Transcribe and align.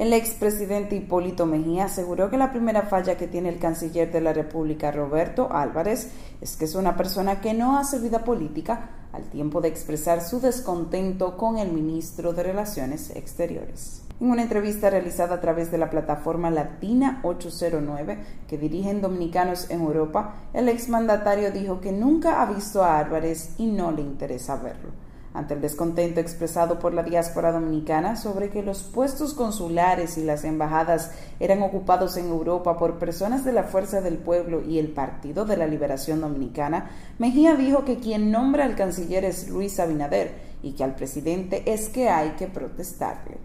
El 0.00 0.14
expresidente 0.14 0.96
Hipólito 0.96 1.44
Mejía 1.44 1.84
aseguró 1.84 2.30
que 2.30 2.38
la 2.38 2.52
primera 2.52 2.84
falla 2.84 3.18
que 3.18 3.26
tiene 3.26 3.50
el 3.50 3.58
canciller 3.58 4.10
de 4.10 4.22
la 4.22 4.32
República, 4.32 4.90
Roberto 4.90 5.52
Álvarez, 5.52 6.10
es 6.40 6.56
que 6.56 6.64
es 6.64 6.74
una 6.74 6.96
persona 6.96 7.42
que 7.42 7.52
no 7.52 7.76
hace 7.76 7.98
vida 7.98 8.24
política 8.24 8.92
al 9.12 9.24
tiempo 9.24 9.60
de 9.60 9.68
expresar 9.68 10.22
su 10.22 10.40
descontento 10.40 11.36
con 11.36 11.58
el 11.58 11.70
ministro 11.70 12.32
de 12.32 12.44
Relaciones 12.44 13.14
Exteriores. 13.14 14.00
En 14.22 14.30
una 14.30 14.40
entrevista 14.40 14.88
realizada 14.88 15.34
a 15.34 15.40
través 15.42 15.70
de 15.70 15.76
la 15.76 15.90
plataforma 15.90 16.50
Latina 16.50 17.20
809 17.22 18.20
que 18.48 18.56
dirigen 18.56 19.02
dominicanos 19.02 19.68
en 19.68 19.82
Europa, 19.82 20.34
el 20.54 20.70
exmandatario 20.70 21.52
dijo 21.52 21.82
que 21.82 21.92
nunca 21.92 22.40
ha 22.40 22.46
visto 22.46 22.82
a 22.82 22.98
Álvarez 22.98 23.50
y 23.58 23.66
no 23.66 23.92
le 23.92 24.00
interesa 24.00 24.56
verlo 24.56 25.09
ante 25.32 25.54
el 25.54 25.60
descontento 25.60 26.20
expresado 26.20 26.78
por 26.78 26.92
la 26.92 27.04
diáspora 27.04 27.52
dominicana 27.52 28.16
sobre 28.16 28.50
que 28.50 28.62
los 28.62 28.82
puestos 28.82 29.32
consulares 29.34 30.18
y 30.18 30.24
las 30.24 30.44
embajadas 30.44 31.12
eran 31.38 31.62
ocupados 31.62 32.16
en 32.16 32.26
Europa 32.26 32.76
por 32.78 32.98
personas 32.98 33.44
de 33.44 33.52
la 33.52 33.62
Fuerza 33.62 34.00
del 34.00 34.18
Pueblo 34.18 34.62
y 34.62 34.78
el 34.78 34.88
Partido 34.88 35.44
de 35.44 35.56
la 35.56 35.66
Liberación 35.66 36.20
Dominicana, 36.20 36.90
Mejía 37.18 37.54
dijo 37.54 37.84
que 37.84 37.98
quien 37.98 38.30
nombra 38.30 38.64
al 38.64 38.74
canciller 38.74 39.24
es 39.24 39.48
Luis 39.48 39.78
Abinader 39.78 40.32
y 40.62 40.72
que 40.72 40.84
al 40.84 40.96
presidente 40.96 41.62
es 41.72 41.88
que 41.88 42.08
hay 42.08 42.30
que 42.30 42.48
protestarle. 42.48 43.38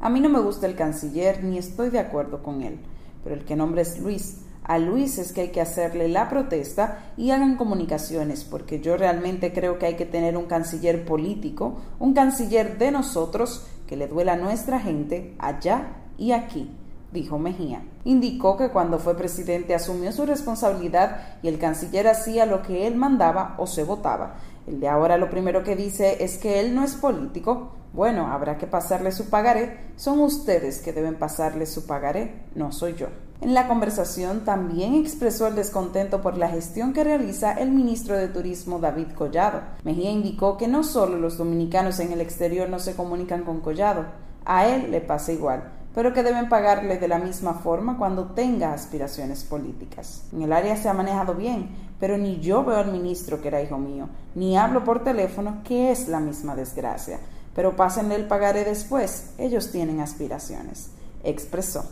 A 0.00 0.10
mí 0.10 0.20
no 0.20 0.28
me 0.28 0.40
gusta 0.40 0.66
el 0.66 0.76
canciller 0.76 1.42
ni 1.42 1.58
estoy 1.58 1.90
de 1.90 1.98
acuerdo 1.98 2.42
con 2.42 2.62
él, 2.62 2.78
pero 3.24 3.34
el 3.34 3.44
que 3.44 3.56
nombra 3.56 3.82
es 3.82 3.98
Luis 3.98 4.38
a 4.64 4.78
Luis 4.78 5.18
es 5.18 5.32
que 5.32 5.42
hay 5.42 5.48
que 5.48 5.60
hacerle 5.60 6.08
la 6.08 6.28
protesta 6.28 7.12
y 7.16 7.30
hagan 7.30 7.56
comunicaciones, 7.56 8.44
porque 8.44 8.80
yo 8.80 8.96
realmente 8.96 9.52
creo 9.52 9.78
que 9.78 9.86
hay 9.86 9.94
que 9.96 10.06
tener 10.06 10.36
un 10.36 10.46
canciller 10.46 11.04
político, 11.04 11.80
un 11.98 12.14
canciller 12.14 12.78
de 12.78 12.92
nosotros, 12.92 13.66
que 13.86 13.96
le 13.96 14.06
duela 14.06 14.34
a 14.34 14.36
nuestra 14.36 14.80
gente 14.80 15.34
allá 15.38 15.96
y 16.16 16.32
aquí, 16.32 16.70
dijo 17.12 17.38
Mejía. 17.38 17.82
Indicó 18.04 18.56
que 18.56 18.70
cuando 18.70 18.98
fue 18.98 19.16
presidente 19.16 19.74
asumió 19.74 20.12
su 20.12 20.24
responsabilidad 20.26 21.38
y 21.42 21.48
el 21.48 21.58
canciller 21.58 22.08
hacía 22.08 22.46
lo 22.46 22.62
que 22.62 22.86
él 22.86 22.96
mandaba 22.96 23.54
o 23.58 23.66
se 23.66 23.84
votaba. 23.84 24.36
El 24.66 24.80
de 24.80 24.88
ahora 24.88 25.16
lo 25.16 25.30
primero 25.30 25.64
que 25.64 25.76
dice 25.76 26.22
es 26.24 26.38
que 26.38 26.60
él 26.60 26.74
no 26.74 26.84
es 26.84 26.94
político. 26.94 27.72
Bueno, 27.92 28.28
habrá 28.28 28.56
que 28.58 28.66
pasarle 28.66 29.12
su 29.12 29.28
pagaré. 29.28 29.92
Son 29.96 30.20
ustedes 30.20 30.80
que 30.80 30.92
deben 30.92 31.16
pasarle 31.16 31.66
su 31.66 31.86
pagaré, 31.86 32.44
no 32.54 32.72
soy 32.72 32.94
yo. 32.94 33.08
En 33.42 33.54
la 33.54 33.66
conversación 33.66 34.44
también 34.44 34.94
expresó 34.94 35.48
el 35.48 35.56
descontento 35.56 36.22
por 36.22 36.38
la 36.38 36.48
gestión 36.48 36.92
que 36.92 37.02
realiza 37.02 37.52
el 37.52 37.72
ministro 37.72 38.16
de 38.16 38.28
Turismo 38.28 38.78
David 38.78 39.08
Collado. 39.16 39.62
Mejía 39.82 40.12
indicó 40.12 40.56
que 40.56 40.68
no 40.68 40.84
solo 40.84 41.18
los 41.18 41.38
dominicanos 41.38 41.98
en 41.98 42.12
el 42.12 42.20
exterior 42.20 42.68
no 42.68 42.78
se 42.78 42.94
comunican 42.94 43.42
con 43.42 43.60
Collado, 43.60 44.04
a 44.44 44.68
él 44.68 44.92
le 44.92 45.00
pasa 45.00 45.32
igual, 45.32 45.72
pero 45.92 46.12
que 46.12 46.22
deben 46.22 46.48
pagarle 46.48 46.98
de 46.98 47.08
la 47.08 47.18
misma 47.18 47.54
forma 47.54 47.98
cuando 47.98 48.26
tenga 48.26 48.72
aspiraciones 48.72 49.42
políticas. 49.42 50.22
En 50.32 50.42
el 50.42 50.52
área 50.52 50.76
se 50.76 50.88
ha 50.88 50.94
manejado 50.94 51.34
bien, 51.34 51.68
pero 52.02 52.18
ni 52.18 52.40
yo 52.40 52.64
veo 52.64 52.78
al 52.78 52.90
ministro 52.90 53.40
que 53.40 53.46
era 53.46 53.62
hijo 53.62 53.78
mío, 53.78 54.08
ni 54.34 54.58
hablo 54.58 54.82
por 54.82 55.04
teléfono, 55.04 55.62
que 55.62 55.92
es 55.92 56.08
la 56.08 56.18
misma 56.18 56.56
desgracia. 56.56 57.20
Pero 57.54 57.76
pásenle 57.76 58.16
el 58.16 58.26
pagaré 58.26 58.64
después, 58.64 59.30
ellos 59.38 59.70
tienen 59.70 60.00
aspiraciones, 60.00 60.90
expresó. 61.22 61.88